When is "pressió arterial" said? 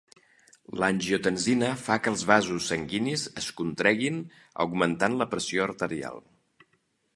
5.37-6.21